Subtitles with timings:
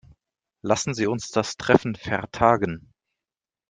[0.63, 2.91] Lassen Sie uns das Treffen vertagen.